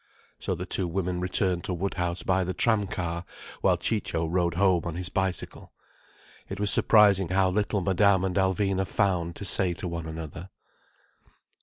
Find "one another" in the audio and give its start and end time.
9.87-10.49